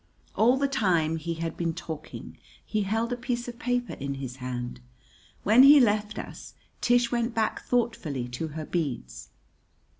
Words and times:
All 0.35 0.57
the 0.57 0.67
time 0.67 1.17
he 1.17 1.35
had 1.35 1.55
been 1.55 1.75
talking 1.75 2.39
he 2.65 2.81
held 2.81 3.13
a 3.13 3.15
piece 3.15 3.47
of 3.47 3.59
paper 3.59 3.93
in 3.93 4.15
his 4.15 4.37
hand. 4.37 4.79
When 5.43 5.61
he 5.61 5.79
left 5.79 6.17
us 6.17 6.55
Tish 6.81 7.11
went 7.11 7.35
back 7.35 7.61
thoughtfully 7.61 8.27
to 8.29 8.47
her 8.57 8.65
beads. 8.65 9.29